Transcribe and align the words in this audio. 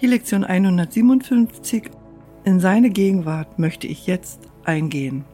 Die 0.00 0.08
Lektion 0.08 0.42
157 0.42 1.88
In 2.44 2.58
seine 2.58 2.90
Gegenwart 2.90 3.60
möchte 3.60 3.86
ich 3.86 4.08
jetzt 4.08 4.40
eingehen. 4.64 5.24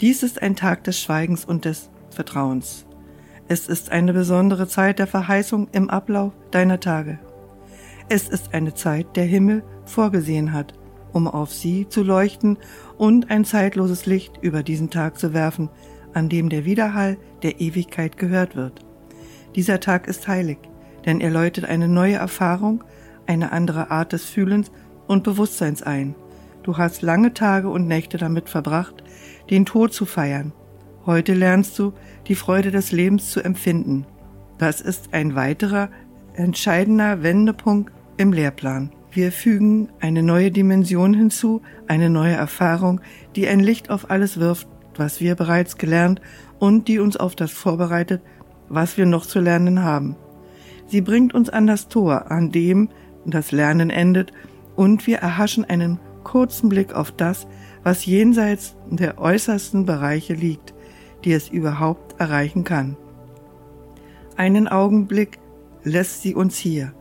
Dies 0.00 0.24
ist 0.24 0.42
ein 0.42 0.56
Tag 0.56 0.82
des 0.84 0.98
Schweigens 1.00 1.44
und 1.44 1.64
des 1.64 1.88
Vertrauens. 2.10 2.84
Es 3.46 3.68
ist 3.68 3.92
eine 3.92 4.12
besondere 4.12 4.66
Zeit 4.66 4.98
der 4.98 5.06
Verheißung 5.06 5.68
im 5.70 5.88
Ablauf 5.88 6.32
deiner 6.50 6.80
Tage. 6.80 7.20
Es 8.08 8.28
ist 8.28 8.54
eine 8.54 8.74
Zeit, 8.74 9.14
der 9.14 9.24
Himmel 9.24 9.62
vorgesehen 9.84 10.52
hat, 10.52 10.74
um 11.12 11.28
auf 11.28 11.52
sie 11.52 11.88
zu 11.88 12.02
leuchten 12.02 12.58
und 12.98 13.30
ein 13.30 13.44
zeitloses 13.44 14.04
Licht 14.04 14.36
über 14.42 14.64
diesen 14.64 14.90
Tag 14.90 15.16
zu 15.16 15.32
werfen, 15.32 15.70
an 16.12 16.28
dem 16.28 16.48
der 16.48 16.64
Widerhall 16.64 17.18
der 17.44 17.60
Ewigkeit 17.60 18.16
gehört 18.16 18.56
wird. 18.56 18.84
Dieser 19.54 19.78
Tag 19.78 20.08
ist 20.08 20.26
heilig, 20.26 20.58
denn 21.06 21.20
er 21.20 21.30
läutet 21.30 21.66
eine 21.66 21.86
neue 21.86 22.16
Erfahrung, 22.16 22.82
eine 23.30 23.52
andere 23.52 23.92
Art 23.92 24.12
des 24.12 24.24
Fühlens 24.24 24.72
und 25.06 25.22
Bewusstseins 25.22 25.84
ein. 25.84 26.16
Du 26.64 26.78
hast 26.78 27.00
lange 27.00 27.32
Tage 27.32 27.68
und 27.68 27.86
Nächte 27.86 28.18
damit 28.18 28.48
verbracht, 28.48 29.04
den 29.50 29.64
Tod 29.64 29.94
zu 29.94 30.04
feiern. 30.04 30.52
Heute 31.06 31.34
lernst 31.34 31.78
du, 31.78 31.92
die 32.26 32.34
Freude 32.34 32.72
des 32.72 32.90
Lebens 32.90 33.30
zu 33.30 33.40
empfinden. 33.40 34.04
Das 34.58 34.80
ist 34.80 35.14
ein 35.14 35.36
weiterer 35.36 35.90
entscheidender 36.34 37.22
Wendepunkt 37.22 37.92
im 38.16 38.32
Lehrplan. 38.32 38.90
Wir 39.12 39.30
fügen 39.30 39.90
eine 40.00 40.24
neue 40.24 40.50
Dimension 40.50 41.14
hinzu, 41.14 41.62
eine 41.86 42.10
neue 42.10 42.34
Erfahrung, 42.34 43.00
die 43.36 43.46
ein 43.46 43.60
Licht 43.60 43.90
auf 43.90 44.10
alles 44.10 44.40
wirft, 44.40 44.66
was 44.96 45.20
wir 45.20 45.36
bereits 45.36 45.78
gelernt 45.78 46.20
und 46.58 46.88
die 46.88 46.98
uns 46.98 47.16
auf 47.16 47.36
das 47.36 47.52
vorbereitet, 47.52 48.22
was 48.68 48.96
wir 48.96 49.06
noch 49.06 49.24
zu 49.24 49.38
lernen 49.38 49.84
haben. 49.84 50.16
Sie 50.88 51.00
bringt 51.00 51.32
uns 51.32 51.48
an 51.48 51.68
das 51.68 51.86
Tor, 51.86 52.32
an 52.32 52.50
dem 52.50 52.88
das 53.24 53.52
Lernen 53.52 53.90
endet, 53.90 54.32
und 54.76 55.06
wir 55.06 55.18
erhaschen 55.18 55.64
einen 55.64 55.98
kurzen 56.24 56.68
Blick 56.68 56.94
auf 56.94 57.12
das, 57.12 57.46
was 57.82 58.06
jenseits 58.06 58.76
der 58.90 59.18
äußersten 59.18 59.84
Bereiche 59.84 60.34
liegt, 60.34 60.74
die 61.24 61.32
es 61.32 61.48
überhaupt 61.48 62.18
erreichen 62.20 62.64
kann. 62.64 62.96
Einen 64.36 64.68
Augenblick 64.68 65.38
lässt 65.82 66.22
sie 66.22 66.34
uns 66.34 66.56
hier, 66.56 66.92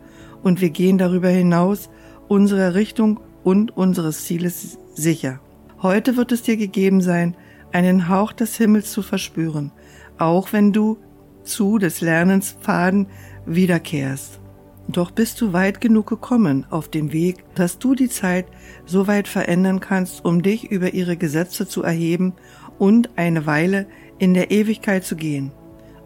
und 0.44 0.62
wir 0.62 0.70
gehen 0.70 0.98
darüber 0.98 1.30
hinaus 1.30 1.90
unserer 2.28 2.76
Richtung 2.76 3.20
und 3.44 3.76
unseres 3.76 4.26
Zieles 4.26 4.78
sicher. 4.94 5.40
Heute 5.82 6.18
wird 6.18 6.32
es 6.32 6.42
dir 6.42 6.58
gegeben 6.58 7.02
sein, 7.02 7.36
einen 7.72 8.10
Hauch 8.10 8.34
des 8.34 8.58
Himmels 8.58 8.92
zu 8.92 9.02
verspüren, 9.02 9.72
auch 10.18 10.52
wenn 10.54 10.74
du 10.74 10.98
zu 11.44 11.78
des 11.78 12.02
Lernens 12.02 12.58
Pfaden 12.60 13.08
wiederkehrst. 13.46 14.40
Doch 14.92 15.12
bist 15.12 15.40
du 15.40 15.54
weit 15.54 15.82
genug 15.82 16.08
gekommen 16.08 16.66
auf 16.72 16.90
dem 16.90 17.14
Weg, 17.14 17.44
dass 17.54 17.78
du 17.78 17.94
die 17.94 18.10
Zeit 18.10 18.48
so 18.88 19.06
weit 19.06 19.28
verändern 19.28 19.80
kannst, 19.80 20.26
um 20.26 20.42
dich 20.42 20.72
über 20.72 20.96
ihre 20.96 21.16
Gesetze 21.16 21.68
zu 21.68 21.84
erheben 21.84 22.34
und 22.80 23.12
eine 23.16 23.46
Weile 23.46 23.86
in 24.18 24.34
der 24.34 24.50
Ewigkeit 24.50 25.06
zu 25.06 25.16
gehen. 25.16 25.52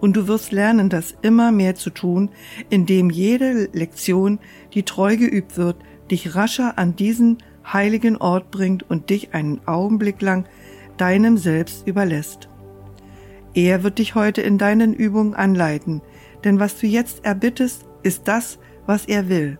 Und 0.02 0.18
du 0.18 0.28
wirst 0.28 0.52
lernen, 0.52 0.90
das 0.90 1.16
immer 1.22 1.54
mehr 1.54 1.76
zu 1.76 1.92
tun, 1.92 2.30
indem 2.70 3.10
jede 3.10 3.70
Lektion, 3.72 4.40
die 4.74 4.84
treu 4.84 5.16
geübt 5.16 5.56
wird, 5.56 5.78
dich 6.12 6.36
rascher 6.36 6.78
an 6.78 6.98
diesen 6.98 7.38
heiligen 7.66 8.18
Ort 8.18 8.52
bringt 8.52 8.84
und 8.90 9.10
dich 9.10 9.34
einen 9.34 9.66
Augenblick 9.66 10.22
lang 10.22 10.44
deinem 10.98 11.38
Selbst 11.38 11.88
überlässt. 11.88 12.50
Er 13.54 13.84
wird 13.84 14.00
dich 14.00 14.14
heute 14.14 14.42
in 14.42 14.58
deinen 14.58 14.94
Übungen 14.94 15.36
anleiten, 15.36 16.02
denn 16.44 16.60
was 16.60 16.78
du 16.78 16.86
jetzt 16.86 17.24
erbittest, 17.24 17.86
ist 18.04 18.28
das, 18.28 18.60
was 18.86 19.06
er 19.06 19.30
will. 19.30 19.58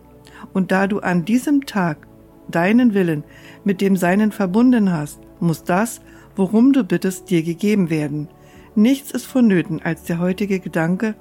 Und 0.52 0.72
da 0.72 0.86
du 0.86 1.00
an 1.00 1.24
diesem 1.24 1.66
Tag 1.66 2.06
deinen 2.48 2.94
Willen 2.94 3.24
mit 3.64 3.80
dem 3.80 3.96
Seinen 3.96 4.32
verbunden 4.32 4.92
hast, 4.92 5.20
muss 5.40 5.64
das, 5.64 6.00
worum 6.36 6.72
du 6.72 6.84
bittest, 6.84 7.30
dir 7.30 7.42
gegeben 7.42 7.90
werden. 7.90 8.28
Nichts 8.74 9.10
ist 9.12 9.26
vonnöten 9.26 9.80
als 9.82 10.04
der 10.04 10.18
heutige 10.18 10.60
Gedanke, 10.60 11.14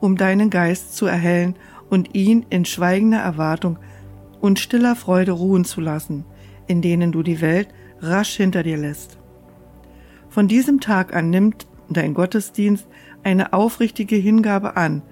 um 0.00 0.16
deinen 0.16 0.50
Geist 0.50 0.96
zu 0.96 1.06
erhellen 1.06 1.56
und 1.88 2.14
ihn 2.14 2.46
in 2.50 2.64
schweigender 2.64 3.20
Erwartung 3.20 3.78
und 4.40 4.58
stiller 4.58 4.96
Freude 4.96 5.32
ruhen 5.32 5.64
zu 5.64 5.80
lassen, 5.80 6.24
in 6.66 6.82
denen 6.82 7.12
du 7.12 7.22
die 7.22 7.40
Welt 7.40 7.68
rasch 8.00 8.36
hinter 8.36 8.62
dir 8.62 8.76
lässt. 8.76 9.18
Von 10.28 10.48
diesem 10.48 10.80
Tag 10.80 11.14
an 11.14 11.30
nimmt 11.30 11.66
dein 11.88 12.14
Gottesdienst 12.14 12.86
eine 13.22 13.52
aufrichtige 13.52 14.16
Hingabe 14.16 14.76
an 14.76 15.02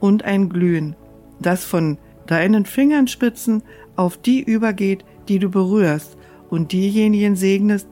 und 0.00 0.24
ein 0.24 0.48
Glühen, 0.48 0.94
das 1.40 1.64
von 1.64 1.98
deinen 2.26 2.64
Fingerspitzen 2.64 3.62
auf 3.96 4.16
die 4.16 4.42
übergeht, 4.42 5.04
die 5.28 5.38
du 5.38 5.50
berührst 5.50 6.16
und 6.50 6.72
diejenigen 6.72 7.36
segnest, 7.36 7.88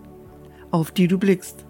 auf 0.70 0.90
die 0.90 1.08
du 1.08 1.18
blickst. 1.18 1.66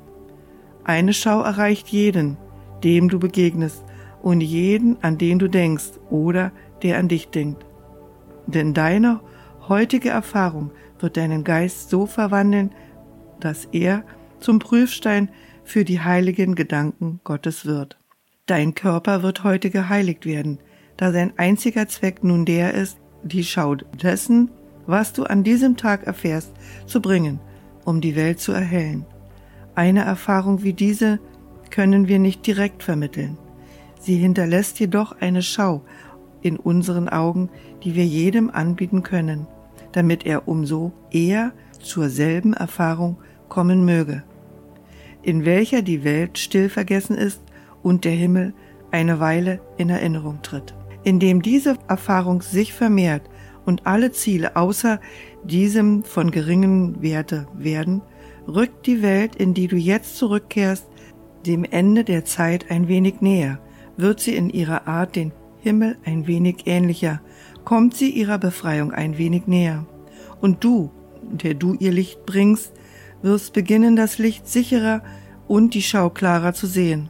Eine 0.85 1.13
Schau 1.13 1.41
erreicht 1.41 1.89
jeden, 1.89 2.37
dem 2.83 3.09
du 3.09 3.19
begegnest, 3.19 3.85
und 4.23 4.41
jeden, 4.41 4.97
an 5.03 5.19
den 5.19 5.39
du 5.39 5.49
denkst 5.49 6.01
oder 6.09 6.51
der 6.83 6.99
an 6.99 7.09
dich 7.09 7.29
denkt. 7.29 7.67
Denn 8.47 8.73
deine 8.73 9.21
heutige 9.69 10.09
Erfahrung 10.09 10.71
wird 10.99 11.19
deinen 11.19 11.45
Geist 11.45 11.91
so 11.91 12.07
verwandeln, 12.07 12.71
dass 13.41 13.67
er 13.67 14.03
zum 14.41 14.61
Prüfstein 14.61 15.29
für 15.63 15.85
die 15.85 16.01
heiligen 16.01 16.55
Gedanken 16.55 17.21
Gottes 17.25 17.67
wird. 17.67 17.99
Dein 18.47 18.75
Körper 18.75 19.23
wird 19.23 19.45
heute 19.45 19.69
geheiligt 19.69 20.25
werden, 20.25 20.59
da 20.97 21.13
sein 21.13 21.33
einziger 21.37 21.89
Zweck 21.89 22.23
nun 22.23 22.45
der 22.45 22.75
ist, 22.75 22.99
die 23.23 23.45
Schau 23.45 23.75
dessen, 23.75 24.51
was 24.87 25.13
du 25.13 25.25
an 25.25 25.43
diesem 25.43 25.77
Tag 25.77 26.07
erfährst, 26.07 26.53
zu 26.87 27.01
bringen, 27.01 27.41
um 27.85 28.01
die 28.01 28.17
Welt 28.17 28.41
zu 28.41 28.53
erhellen. 28.53 29.07
Eine 29.75 30.05
Erfahrung 30.05 30.63
wie 30.63 30.73
diese 30.73 31.19
können 31.71 32.07
wir 32.07 32.19
nicht 32.19 32.47
direkt 32.47 32.83
vermitteln. 32.83 33.39
Sie 33.99 34.17
hinterlässt 34.17 34.79
jedoch 34.79 35.21
eine 35.21 35.43
Schau 35.43 35.83
in 36.43 36.57
unseren 36.57 37.09
Augen, 37.09 37.49
die 37.83 37.95
wir 37.95 38.05
jedem 38.05 38.51
anbieten 38.51 39.03
können, 39.03 39.47
damit 39.93 40.27
er 40.27 40.47
umso 40.47 40.93
eher 41.11 41.53
zur 41.81 42.11
selben 42.11 42.53
Erfahrung 42.53 43.17
kommen 43.49 43.85
möge, 43.85 44.23
in 45.23 45.45
welcher 45.45 45.83
die 45.83 46.05
Welt 46.05 46.39
still 46.39 46.69
vergessen 46.69 47.17
ist 47.17 47.41
und 47.83 48.05
der 48.05 48.13
Himmel 48.13 48.53
eine 48.91 49.21
Weile 49.21 49.61
in 49.77 49.91
Erinnerung 49.91 50.41
tritt 50.43 50.75
indem 51.05 51.43
diese 51.43 51.77
Erfahrung 51.89 52.43
sich 52.43 52.73
vermehrt 52.73 53.23
und 53.65 53.87
alle 53.87 54.13
Ziele 54.13 54.57
außer 54.57 55.01
diesem 55.45 56.03
von 56.03 56.31
geringen 56.31 57.03
Werte 57.03 57.47
werden, 57.55 58.03
rückt 58.47 58.87
die 58.87 59.03
Welt, 59.03 59.37
in 59.37 59.55
die 59.55 59.69
du 59.69 59.77
jetzt 59.77 60.17
zurückkehrst, 60.17 60.87
dem 61.47 61.65
Ende 61.65 62.05
der 62.05 62.25
Zeit 62.25 62.71
ein 62.71 62.89
wenig 62.89 63.21
näher, 63.21 63.61
wird 63.97 64.21
sie 64.21 64.35
in 64.35 64.51
ihrer 64.51 64.87
Art 64.87 65.17
den 65.17 65.33
Himmel 65.61 65.97
ein 66.05 66.27
wenig 66.27 66.67
ähnlicher, 66.67 67.21
kommt 67.65 67.95
sie 67.95 68.11
ihrer 68.11 68.39
Befreiung 68.39 68.93
ein 68.93 69.19
wenig 69.19 69.47
näher. 69.47 69.87
Und 70.41 70.65
du, 70.65 70.91
der 71.23 71.55
du 71.55 71.75
ihr 71.75 71.93
Licht 71.93 72.27
bringst, 72.27 72.73
wirst 73.23 73.53
beginnen, 73.55 73.97
das 73.97 74.19
Licht 74.19 74.49
sicherer 74.49 75.03
und 75.49 75.75
die 75.75 75.83
Schau 75.83 76.11
klarer 76.11 76.53
zu 76.53 76.67
sehen. 76.67 77.09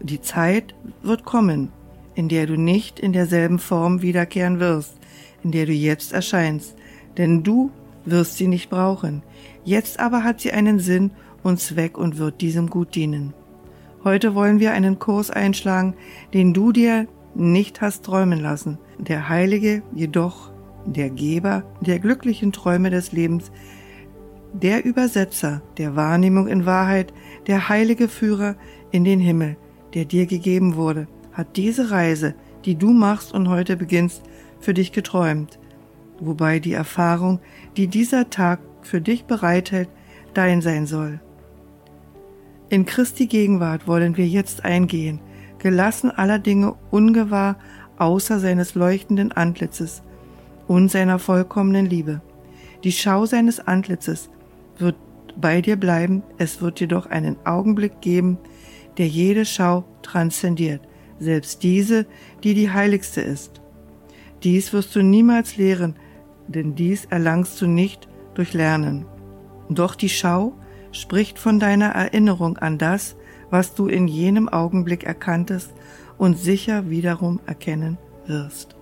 Die 0.00 0.20
Zeit 0.20 0.74
wird 1.02 1.24
kommen, 1.24 1.70
in 2.14 2.28
der 2.28 2.46
du 2.46 2.56
nicht 2.56 3.00
in 3.00 3.12
derselben 3.12 3.58
Form 3.58 4.02
wiederkehren 4.02 4.60
wirst, 4.60 4.96
in 5.42 5.52
der 5.52 5.66
du 5.66 5.72
jetzt 5.72 6.12
erscheinst, 6.12 6.76
denn 7.16 7.42
du 7.42 7.70
wirst 8.04 8.36
sie 8.36 8.48
nicht 8.48 8.70
brauchen. 8.70 9.22
Jetzt 9.64 10.00
aber 10.00 10.24
hat 10.24 10.40
sie 10.40 10.52
einen 10.52 10.78
Sinn 10.78 11.12
und 11.42 11.60
Zweck 11.60 11.98
und 11.98 12.18
wird 12.18 12.40
diesem 12.40 12.68
gut 12.68 12.94
dienen. 12.94 13.34
Heute 14.04 14.34
wollen 14.34 14.58
wir 14.58 14.72
einen 14.72 14.98
Kurs 14.98 15.30
einschlagen, 15.30 15.94
den 16.34 16.52
du 16.52 16.72
dir 16.72 17.06
nicht 17.34 17.80
hast 17.80 18.04
träumen 18.04 18.40
lassen. 18.40 18.78
Der 18.98 19.28
Heilige 19.28 19.82
jedoch, 19.94 20.50
der 20.84 21.10
Geber 21.10 21.62
der 21.80 21.98
glücklichen 21.98 22.52
Träume 22.52 22.90
des 22.90 23.12
Lebens, 23.12 23.52
der 24.52 24.84
Übersetzer 24.84 25.62
der 25.78 25.96
Wahrnehmung 25.96 26.48
in 26.48 26.66
Wahrheit, 26.66 27.12
der 27.46 27.68
heilige 27.68 28.08
Führer 28.08 28.56
in 28.90 29.04
den 29.04 29.20
Himmel, 29.20 29.56
der 29.94 30.04
dir 30.04 30.26
gegeben 30.26 30.76
wurde, 30.76 31.06
hat 31.32 31.56
diese 31.56 31.90
Reise, 31.90 32.34
die 32.64 32.76
du 32.76 32.92
machst 32.92 33.32
und 33.32 33.48
heute 33.48 33.76
beginnst, 33.76 34.22
für 34.60 34.74
dich 34.74 34.92
geträumt, 34.92 35.58
wobei 36.20 36.58
die 36.60 36.72
Erfahrung, 36.72 37.40
die 37.76 37.88
dieser 37.88 38.30
Tag 38.30 38.60
für 38.82 39.00
dich 39.00 39.24
bereithält, 39.24 39.88
dein 40.34 40.62
sein 40.62 40.86
soll. 40.86 41.20
In 42.68 42.86
Christi 42.86 43.26
Gegenwart 43.26 43.86
wollen 43.86 44.16
wir 44.16 44.26
jetzt 44.26 44.64
eingehen, 44.64 45.20
gelassen 45.58 46.10
aller 46.10 46.38
Dinge 46.38 46.74
ungewahr 46.90 47.56
außer 47.98 48.40
seines 48.40 48.74
leuchtenden 48.74 49.32
Antlitzes 49.32 50.02
und 50.66 50.90
seiner 50.90 51.18
vollkommenen 51.18 51.86
Liebe. 51.86 52.20
Die 52.84 52.92
Schau 52.92 53.26
seines 53.26 53.60
Antlitzes 53.60 54.30
wird 54.78 54.96
bei 55.36 55.60
dir 55.60 55.76
bleiben, 55.76 56.22
es 56.38 56.60
wird 56.60 56.80
jedoch 56.80 57.06
einen 57.06 57.36
Augenblick 57.44 58.00
geben, 58.00 58.38
der 58.98 59.06
jede 59.06 59.44
Schau 59.44 59.84
transzendiert, 60.02 60.80
selbst 61.22 61.62
diese, 61.62 62.06
die 62.44 62.54
die 62.54 62.70
heiligste 62.70 63.20
ist. 63.20 63.60
Dies 64.42 64.72
wirst 64.72 64.94
du 64.96 65.02
niemals 65.02 65.56
lehren, 65.56 65.96
denn 66.48 66.74
dies 66.74 67.04
erlangst 67.06 67.60
du 67.60 67.66
nicht 67.66 68.08
durch 68.34 68.52
Lernen. 68.52 69.06
Doch 69.68 69.94
die 69.94 70.08
Schau 70.08 70.54
spricht 70.90 71.38
von 71.38 71.58
deiner 71.60 71.90
Erinnerung 71.90 72.58
an 72.58 72.78
das, 72.78 73.16
was 73.50 73.74
du 73.74 73.86
in 73.86 74.08
jenem 74.08 74.48
Augenblick 74.48 75.04
erkanntest 75.04 75.72
und 76.18 76.38
sicher 76.38 76.90
wiederum 76.90 77.40
erkennen 77.46 77.98
wirst. 78.26 78.76